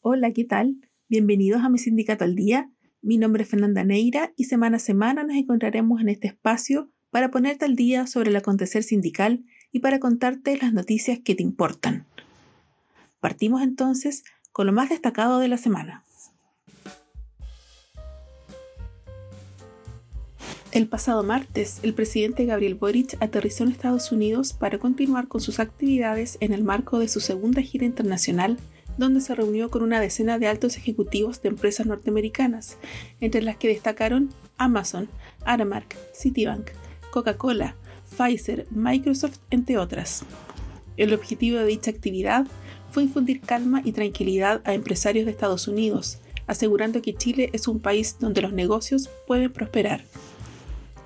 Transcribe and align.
Hola, 0.00 0.30
¿qué 0.30 0.44
tal? 0.44 0.76
Bienvenidos 1.08 1.62
a 1.64 1.68
mi 1.68 1.78
sindicato 1.78 2.22
al 2.22 2.36
día. 2.36 2.70
Mi 3.02 3.18
nombre 3.18 3.42
es 3.42 3.48
Fernanda 3.48 3.82
Neira 3.82 4.32
y 4.36 4.44
semana 4.44 4.76
a 4.76 4.80
semana 4.80 5.24
nos 5.24 5.36
encontraremos 5.36 6.00
en 6.00 6.08
este 6.08 6.28
espacio 6.28 6.92
para 7.10 7.32
ponerte 7.32 7.64
al 7.64 7.74
día 7.74 8.06
sobre 8.06 8.30
el 8.30 8.36
acontecer 8.36 8.84
sindical 8.84 9.44
y 9.72 9.80
para 9.80 9.98
contarte 9.98 10.56
las 10.56 10.72
noticias 10.72 11.18
que 11.18 11.34
te 11.34 11.42
importan. 11.42 12.06
Partimos 13.18 13.60
entonces 13.60 14.22
con 14.52 14.66
lo 14.66 14.72
más 14.72 14.88
destacado 14.88 15.40
de 15.40 15.48
la 15.48 15.56
semana. 15.56 16.04
El 20.70 20.86
pasado 20.86 21.24
martes, 21.24 21.80
el 21.82 21.92
presidente 21.92 22.44
Gabriel 22.44 22.76
Boric 22.76 23.16
aterrizó 23.20 23.64
en 23.64 23.72
Estados 23.72 24.12
Unidos 24.12 24.52
para 24.52 24.78
continuar 24.78 25.26
con 25.26 25.40
sus 25.40 25.58
actividades 25.58 26.38
en 26.40 26.52
el 26.52 26.62
marco 26.62 27.00
de 27.00 27.08
su 27.08 27.18
segunda 27.18 27.62
gira 27.62 27.84
internacional, 27.84 28.58
donde 28.98 29.20
se 29.20 29.34
reunió 29.34 29.70
con 29.70 29.82
una 29.82 30.00
decena 30.00 30.38
de 30.38 30.48
altos 30.48 30.76
ejecutivos 30.76 31.40
de 31.40 31.48
empresas 31.48 31.86
norteamericanas, 31.86 32.76
entre 33.20 33.40
las 33.42 33.56
que 33.56 33.68
destacaron 33.68 34.30
Amazon, 34.58 35.08
Aramark, 35.44 35.96
Citibank, 36.12 36.70
Coca-Cola, 37.10 37.76
Pfizer, 38.16 38.66
Microsoft, 38.70 39.38
entre 39.50 39.78
otras. 39.78 40.24
El 40.96 41.14
objetivo 41.14 41.58
de 41.58 41.66
dicha 41.66 41.90
actividad 41.90 42.46
fue 42.90 43.04
infundir 43.04 43.40
calma 43.40 43.82
y 43.84 43.92
tranquilidad 43.92 44.60
a 44.64 44.74
empresarios 44.74 45.26
de 45.26 45.30
Estados 45.30 45.68
Unidos, 45.68 46.18
asegurando 46.46 47.00
que 47.00 47.14
Chile 47.14 47.50
es 47.52 47.68
un 47.68 47.78
país 47.78 48.16
donde 48.18 48.42
los 48.42 48.52
negocios 48.52 49.08
pueden 49.26 49.52
prosperar. 49.52 50.04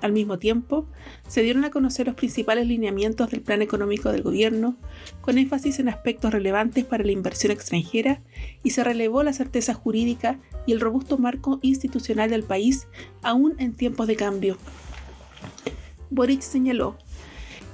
Al 0.03 0.11
mismo 0.11 0.37
tiempo, 0.37 0.85
se 1.29 1.43
dieron 1.43 1.63
a 1.63 1.71
conocer 1.71 2.07
los 2.07 2.15
principales 2.15 2.67
lineamientos 2.67 3.31
del 3.31 3.39
plan 3.39 3.61
económico 3.61 4.11
del 4.11 4.21
gobierno, 4.21 4.75
con 5.21 5.37
énfasis 5.37 5.79
en 5.79 5.87
aspectos 5.87 6.33
relevantes 6.33 6.83
para 6.83 7.05
la 7.05 7.13
inversión 7.13 7.53
extranjera, 7.53 8.21
y 8.63 8.71
se 8.71 8.83
relevó 8.83 9.23
la 9.23 9.31
certeza 9.31 9.73
jurídica 9.73 10.39
y 10.65 10.73
el 10.73 10.81
robusto 10.81 11.17
marco 11.17 11.59
institucional 11.61 12.29
del 12.29 12.43
país, 12.43 12.85
aún 13.21 13.55
en 13.59 13.75
tiempos 13.75 14.07
de 14.07 14.17
cambio. 14.17 14.57
Boric 16.09 16.41
señaló, 16.41 16.97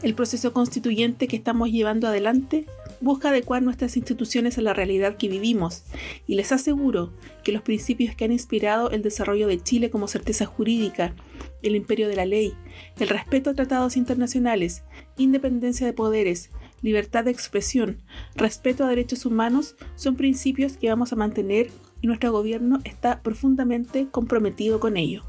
el 0.03 0.13
proceso 0.13 0.53
constituyente 0.53 1.27
que 1.27 1.35
estamos 1.35 1.71
llevando 1.71 2.07
adelante 2.07 2.67
busca 3.01 3.29
adecuar 3.29 3.61
nuestras 3.61 3.97
instituciones 3.97 4.57
a 4.57 4.61
la 4.61 4.73
realidad 4.73 5.17
que 5.17 5.29
vivimos 5.29 5.83
y 6.27 6.35
les 6.35 6.51
aseguro 6.51 7.13
que 7.43 7.51
los 7.51 7.61
principios 7.61 8.15
que 8.15 8.25
han 8.25 8.31
inspirado 8.31 8.91
el 8.91 9.01
desarrollo 9.01 9.47
de 9.47 9.61
Chile 9.61 9.89
como 9.89 10.07
certeza 10.07 10.45
jurídica, 10.45 11.13
el 11.61 11.75
imperio 11.75 12.07
de 12.07 12.15
la 12.15 12.25
ley, 12.25 12.53
el 12.99 13.09
respeto 13.09 13.49
a 13.49 13.53
tratados 13.53 13.97
internacionales, 13.97 14.83
independencia 15.17 15.85
de 15.85 15.93
poderes, 15.93 16.49
libertad 16.81 17.25
de 17.25 17.31
expresión, 17.31 18.01
respeto 18.35 18.83
a 18.83 18.89
derechos 18.89 19.25
humanos 19.25 19.75
son 19.95 20.15
principios 20.15 20.77
que 20.77 20.89
vamos 20.89 21.11
a 21.13 21.17
mantener 21.17 21.69
y 22.01 22.07
nuestro 22.07 22.31
gobierno 22.31 22.79
está 22.85 23.21
profundamente 23.21 24.07
comprometido 24.09 24.79
con 24.79 24.97
ello. 24.97 25.28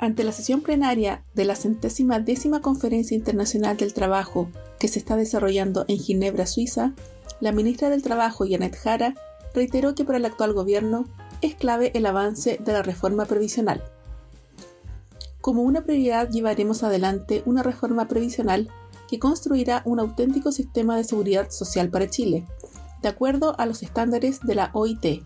Ante 0.00 0.22
la 0.22 0.30
sesión 0.30 0.60
plenaria 0.60 1.24
de 1.34 1.44
la 1.44 1.56
centésima 1.56 2.20
décima 2.20 2.60
Conferencia 2.60 3.16
Internacional 3.16 3.76
del 3.76 3.94
Trabajo 3.94 4.48
que 4.78 4.86
se 4.86 5.00
está 5.00 5.16
desarrollando 5.16 5.84
en 5.88 5.98
Ginebra, 5.98 6.46
Suiza, 6.46 6.92
la 7.40 7.50
ministra 7.50 7.90
del 7.90 8.02
Trabajo, 8.02 8.44
Janet 8.48 8.76
Jara, 8.76 9.14
reiteró 9.54 9.96
que 9.96 10.04
para 10.04 10.18
el 10.18 10.24
actual 10.24 10.52
gobierno 10.52 11.04
es 11.40 11.56
clave 11.56 11.90
el 11.94 12.06
avance 12.06 12.58
de 12.64 12.72
la 12.72 12.82
reforma 12.82 13.24
previsional. 13.24 13.82
Como 15.40 15.62
una 15.62 15.82
prioridad 15.82 16.30
llevaremos 16.30 16.84
adelante 16.84 17.42
una 17.44 17.64
reforma 17.64 18.06
previsional 18.06 18.70
que 19.08 19.18
construirá 19.18 19.82
un 19.84 19.98
auténtico 19.98 20.52
sistema 20.52 20.96
de 20.96 21.04
seguridad 21.04 21.50
social 21.50 21.90
para 21.90 22.08
Chile, 22.08 22.46
de 23.02 23.08
acuerdo 23.08 23.58
a 23.58 23.66
los 23.66 23.82
estándares 23.82 24.40
de 24.40 24.54
la 24.54 24.70
OIT, 24.74 25.24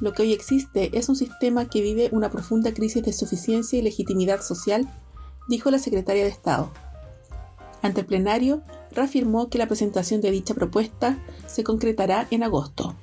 lo 0.00 0.12
que 0.12 0.22
hoy 0.22 0.32
existe 0.32 0.96
es 0.96 1.08
un 1.08 1.16
sistema 1.16 1.68
que 1.68 1.80
vive 1.80 2.08
una 2.12 2.30
profunda 2.30 2.72
crisis 2.72 3.02
de 3.02 3.12
suficiencia 3.12 3.78
y 3.78 3.82
legitimidad 3.82 4.42
social, 4.42 4.88
dijo 5.48 5.70
la 5.70 5.78
secretaria 5.78 6.24
de 6.24 6.30
Estado. 6.30 6.70
Ante 7.82 8.00
el 8.00 8.06
plenario, 8.06 8.62
reafirmó 8.92 9.48
que 9.48 9.58
la 9.58 9.66
presentación 9.66 10.20
de 10.20 10.30
dicha 10.30 10.54
propuesta 10.54 11.18
se 11.46 11.64
concretará 11.64 12.26
en 12.30 12.42
agosto. 12.42 12.96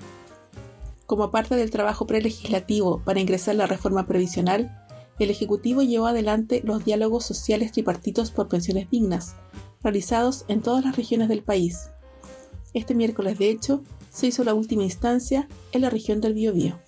Como 1.05 1.31
parte 1.31 1.55
del 1.55 1.69
trabajo 1.69 2.07
prelegislativo 2.07 3.01
para 3.03 3.19
ingresar 3.19 3.55
la 3.55 3.67
reforma 3.67 4.07
previsional, 4.07 4.81
el 5.19 5.29
Ejecutivo 5.29 5.81
llevó 5.81 6.07
adelante 6.07 6.61
los 6.63 6.84
diálogos 6.84 7.25
sociales 7.25 7.72
tripartitos 7.72 8.31
por 8.31 8.47
pensiones 8.50 8.89
dignas, 8.89 9.35
realizados 9.81 10.45
en 10.47 10.61
todas 10.61 10.84
las 10.84 10.95
regiones 10.95 11.29
del 11.29 11.44
país. 11.44 11.89
Este 12.73 12.95
miércoles, 12.95 13.38
de 13.38 13.50
hecho, 13.50 13.81
se 14.11 14.28
hizo 14.28 14.44
la 14.44 14.53
última 14.53 14.84
instancia 14.84 15.47
en 15.72 15.81
la 15.81 15.89
región 15.89 16.19
del 16.22 16.34
Biobío. 16.34 16.79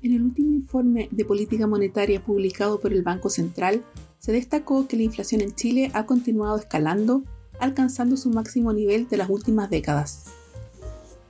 En 0.00 0.12
el 0.12 0.22
último 0.22 0.52
informe 0.52 1.08
de 1.10 1.24
política 1.24 1.66
monetaria 1.66 2.22
publicado 2.22 2.78
por 2.78 2.92
el 2.92 3.02
Banco 3.02 3.30
Central, 3.30 3.82
se 4.20 4.30
destacó 4.30 4.86
que 4.86 4.96
la 4.96 5.02
inflación 5.02 5.40
en 5.40 5.54
Chile 5.56 5.90
ha 5.92 6.06
continuado 6.06 6.56
escalando, 6.56 7.24
alcanzando 7.58 8.16
su 8.16 8.30
máximo 8.30 8.72
nivel 8.72 9.08
de 9.08 9.16
las 9.16 9.28
últimas 9.28 9.70
décadas. 9.70 10.26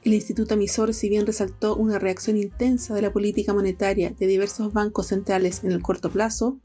El 0.04 0.12
instituto 0.12 0.54
emisor, 0.54 0.92
si 0.92 1.08
bien 1.08 1.24
resaltó 1.24 1.76
una 1.76 1.98
reacción 1.98 2.36
intensa 2.36 2.94
de 2.94 3.02
la 3.02 3.12
política 3.12 3.54
monetaria 3.54 4.10
de 4.10 4.26
diversos 4.26 4.72
bancos 4.72 5.06
centrales 5.06 5.64
en 5.64 5.72
el 5.72 5.80
corto 5.80 6.10
plazo, 6.10 6.58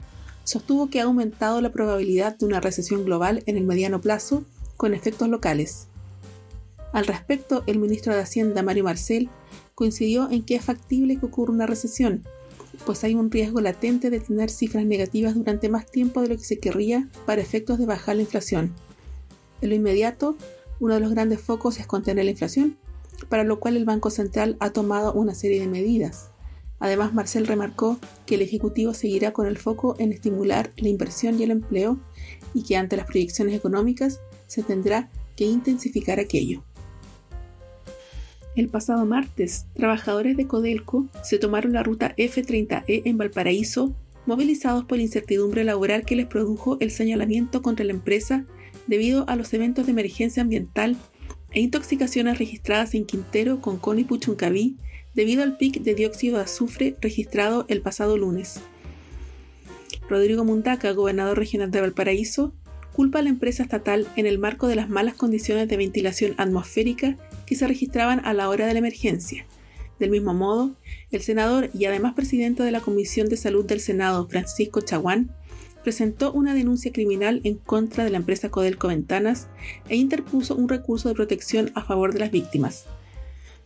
sostuvo 0.44 0.90
que 0.90 1.00
ha 1.00 1.04
aumentado 1.04 1.62
la 1.62 1.72
probabilidad 1.72 2.36
de 2.36 2.44
una 2.44 2.60
recesión 2.60 3.04
global 3.04 3.42
en 3.46 3.56
el 3.56 3.64
mediano 3.64 4.02
plazo 4.02 4.44
con 4.76 4.92
efectos 4.92 5.28
locales. 5.30 5.88
Al 6.92 7.06
respecto, 7.06 7.64
el 7.66 7.78
ministro 7.78 8.14
de 8.14 8.20
Hacienda, 8.20 8.62
Mario 8.62 8.84
Marcel, 8.84 9.30
coincidió 9.74 10.30
en 10.30 10.44
que 10.44 10.56
es 10.56 10.64
factible 10.64 11.16
que 11.16 11.26
ocurra 11.26 11.52
una 11.52 11.66
recesión, 11.66 12.24
pues 12.84 13.04
hay 13.04 13.14
un 13.14 13.30
riesgo 13.30 13.60
latente 13.60 14.10
de 14.10 14.20
tener 14.20 14.50
cifras 14.50 14.84
negativas 14.84 15.34
durante 15.34 15.68
más 15.68 15.90
tiempo 15.90 16.20
de 16.20 16.28
lo 16.28 16.36
que 16.36 16.44
se 16.44 16.58
querría 16.58 17.08
para 17.26 17.40
efectos 17.40 17.78
de 17.78 17.86
bajar 17.86 18.16
la 18.16 18.22
inflación. 18.22 18.74
En 19.60 19.70
lo 19.70 19.74
inmediato, 19.74 20.36
uno 20.80 20.94
de 20.94 21.00
los 21.00 21.10
grandes 21.10 21.40
focos 21.40 21.78
es 21.78 21.86
contener 21.86 22.24
la 22.24 22.32
inflación, 22.32 22.76
para 23.28 23.44
lo 23.44 23.60
cual 23.60 23.76
el 23.76 23.84
Banco 23.84 24.10
Central 24.10 24.56
ha 24.60 24.70
tomado 24.70 25.12
una 25.12 25.34
serie 25.34 25.60
de 25.60 25.68
medidas. 25.68 26.30
Además, 26.80 27.14
Marcel 27.14 27.46
remarcó 27.46 27.98
que 28.26 28.34
el 28.34 28.42
Ejecutivo 28.42 28.92
seguirá 28.92 29.32
con 29.32 29.46
el 29.46 29.56
foco 29.56 29.94
en 29.98 30.12
estimular 30.12 30.72
la 30.76 30.88
inversión 30.88 31.38
y 31.38 31.44
el 31.44 31.52
empleo 31.52 31.98
y 32.52 32.64
que 32.64 32.76
ante 32.76 32.96
las 32.96 33.06
proyecciones 33.06 33.54
económicas 33.54 34.20
se 34.46 34.62
tendrá 34.62 35.10
que 35.36 35.44
intensificar 35.44 36.20
aquello. 36.20 36.62
El 38.56 38.68
pasado 38.68 39.04
martes, 39.04 39.66
trabajadores 39.74 40.36
de 40.36 40.46
Codelco 40.46 41.08
se 41.24 41.38
tomaron 41.38 41.72
la 41.72 41.82
ruta 41.82 42.14
F30E 42.16 43.02
en 43.04 43.18
Valparaíso, 43.18 43.96
movilizados 44.26 44.84
por 44.84 44.98
la 44.98 45.02
incertidumbre 45.02 45.64
laboral 45.64 46.04
que 46.04 46.14
les 46.14 46.26
produjo 46.26 46.78
el 46.80 46.92
señalamiento 46.92 47.62
contra 47.62 47.84
la 47.84 47.92
empresa 47.92 48.44
debido 48.86 49.28
a 49.28 49.34
los 49.34 49.52
eventos 49.54 49.86
de 49.86 49.92
emergencia 49.92 50.42
ambiental 50.42 50.96
e 51.50 51.60
intoxicaciones 51.60 52.38
registradas 52.38 52.94
en 52.94 53.06
Quintero, 53.06 53.60
Concón 53.60 53.98
y 53.98 54.04
Puchuncaví 54.04 54.76
debido 55.14 55.42
al 55.42 55.56
pic 55.56 55.82
de 55.82 55.94
dióxido 55.94 56.36
de 56.36 56.44
azufre 56.44 56.96
registrado 57.00 57.66
el 57.68 57.80
pasado 57.80 58.16
lunes. 58.16 58.60
Rodrigo 60.08 60.44
Mundaca, 60.44 60.92
gobernador 60.92 61.38
regional 61.38 61.72
de 61.72 61.80
Valparaíso, 61.80 62.52
culpa 62.92 63.18
a 63.18 63.22
la 63.22 63.30
empresa 63.30 63.64
estatal 63.64 64.06
en 64.14 64.26
el 64.26 64.38
marco 64.38 64.68
de 64.68 64.76
las 64.76 64.88
malas 64.88 65.14
condiciones 65.14 65.68
de 65.68 65.76
ventilación 65.76 66.34
atmosférica 66.36 67.16
que 67.46 67.56
se 67.56 67.66
registraban 67.66 68.24
a 68.24 68.32
la 68.32 68.48
hora 68.48 68.66
de 68.66 68.72
la 68.72 68.78
emergencia. 68.78 69.46
Del 69.98 70.10
mismo 70.10 70.34
modo, 70.34 70.74
el 71.10 71.22
senador 71.22 71.70
y 71.72 71.84
además 71.84 72.14
presidente 72.14 72.62
de 72.62 72.72
la 72.72 72.80
Comisión 72.80 73.28
de 73.28 73.36
Salud 73.36 73.64
del 73.64 73.80
Senado, 73.80 74.26
Francisco 74.26 74.80
Chaguán, 74.80 75.30
presentó 75.84 76.32
una 76.32 76.54
denuncia 76.54 76.92
criminal 76.92 77.40
en 77.44 77.56
contra 77.56 78.04
de 78.04 78.10
la 78.10 78.16
empresa 78.16 78.50
Codelco 78.50 78.88
Ventanas 78.88 79.48
e 79.88 79.96
interpuso 79.96 80.56
un 80.56 80.68
recurso 80.68 81.08
de 81.08 81.14
protección 81.14 81.70
a 81.74 81.84
favor 81.84 82.12
de 82.12 82.20
las 82.20 82.30
víctimas. 82.30 82.86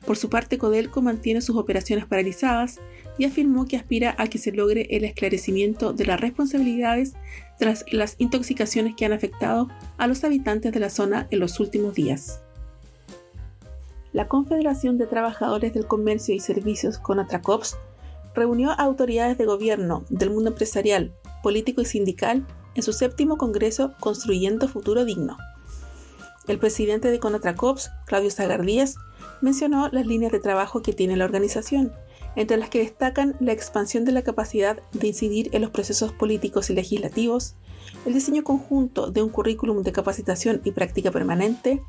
Por 0.04 0.16
su 0.16 0.28
parte, 0.28 0.58
Codelco 0.58 1.00
mantiene 1.00 1.40
sus 1.40 1.56
operaciones 1.56 2.06
paralizadas 2.06 2.78
y 3.18 3.24
afirmó 3.24 3.66
que 3.66 3.76
aspira 3.76 4.14
a 4.18 4.28
que 4.28 4.38
se 4.38 4.52
logre 4.52 4.86
el 4.90 5.04
esclarecimiento 5.04 5.92
de 5.92 6.06
las 6.06 6.20
responsabilidades 6.20 7.14
tras 7.58 7.84
las 7.90 8.16
intoxicaciones 8.18 8.94
que 8.96 9.04
han 9.04 9.12
afectado 9.12 9.68
a 9.96 10.06
los 10.06 10.22
habitantes 10.24 10.72
de 10.72 10.80
la 10.80 10.90
zona 10.90 11.26
en 11.30 11.40
los 11.40 11.58
últimos 11.58 11.94
días. 11.94 12.40
La 14.12 14.26
Confederación 14.26 14.96
de 14.96 15.06
Trabajadores 15.06 15.74
del 15.74 15.86
Comercio 15.86 16.34
y 16.34 16.40
Servicios, 16.40 16.98
CONATRACOPS, 16.98 17.76
reunió 18.34 18.70
a 18.70 18.74
autoridades 18.74 19.36
de 19.36 19.44
gobierno, 19.44 20.04
del 20.08 20.30
mundo 20.30 20.50
empresarial, 20.50 21.14
político 21.42 21.82
y 21.82 21.84
sindical 21.84 22.46
en 22.74 22.82
su 22.82 22.92
séptimo 22.94 23.36
Congreso 23.36 23.92
Construyendo 24.00 24.66
Futuro 24.66 25.04
Digno. 25.04 25.36
El 26.46 26.58
presidente 26.58 27.10
de 27.10 27.18
CONATRACOPS, 27.18 27.90
Claudio 28.06 28.30
Zagardías, 28.30 28.96
mencionó 29.42 29.88
las 29.90 30.06
líneas 30.06 30.32
de 30.32 30.40
trabajo 30.40 30.80
que 30.80 30.94
tiene 30.94 31.16
la 31.16 31.26
organización 31.26 31.92
entre 32.36 32.56
las 32.56 32.70
que 32.70 32.78
destacan 32.78 33.36
la 33.40 33.52
expansión 33.52 34.04
de 34.04 34.12
la 34.12 34.22
capacidad 34.22 34.78
de 34.92 35.08
incidir 35.08 35.50
en 35.52 35.62
los 35.62 35.70
procesos 35.70 36.12
políticos 36.12 36.70
y 36.70 36.74
legislativos, 36.74 37.56
el 38.06 38.14
diseño 38.14 38.44
conjunto 38.44 39.10
de 39.10 39.22
un 39.22 39.28
currículum 39.28 39.82
de 39.82 39.92
capacitación 39.92 40.60
y 40.64 40.70
práctica 40.70 41.10
permanente, 41.10 41.82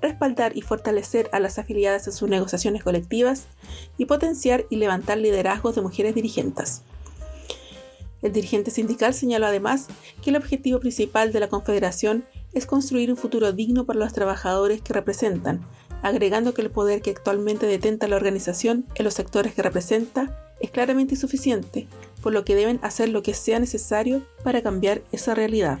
respaldar 0.00 0.56
y 0.56 0.62
fortalecer 0.62 1.28
a 1.32 1.40
las 1.40 1.58
afiliadas 1.58 2.06
en 2.06 2.12
sus 2.12 2.28
negociaciones 2.28 2.82
colectivas 2.82 3.44
y 3.98 4.06
potenciar 4.06 4.64
y 4.70 4.76
levantar 4.76 5.18
liderazgos 5.18 5.74
de 5.74 5.82
mujeres 5.82 6.14
dirigentes. 6.14 6.82
El 8.22 8.32
dirigente 8.32 8.70
sindical 8.70 9.14
señaló 9.14 9.46
además 9.46 9.88
que 10.22 10.30
el 10.30 10.36
objetivo 10.36 10.78
principal 10.78 11.32
de 11.32 11.40
la 11.40 11.48
Confederación 11.48 12.24
es 12.52 12.66
construir 12.66 13.10
un 13.10 13.16
futuro 13.16 13.52
digno 13.52 13.84
para 13.84 13.98
los 13.98 14.12
trabajadores 14.12 14.80
que 14.80 14.92
representan, 14.92 15.60
agregando 16.02 16.54
que 16.54 16.62
el 16.62 16.70
poder 16.70 17.02
que 17.02 17.10
actualmente 17.10 17.66
detenta 17.66 18.06
la 18.06 18.16
organización 18.16 18.86
en 18.94 19.04
los 19.04 19.14
sectores 19.14 19.54
que 19.54 19.62
representa 19.62 20.52
es 20.60 20.70
claramente 20.70 21.14
insuficiente, 21.14 21.88
por 22.22 22.32
lo 22.32 22.44
que 22.44 22.54
deben 22.54 22.78
hacer 22.82 23.08
lo 23.08 23.22
que 23.22 23.34
sea 23.34 23.58
necesario 23.58 24.22
para 24.44 24.62
cambiar 24.62 25.02
esa 25.10 25.34
realidad. 25.34 25.80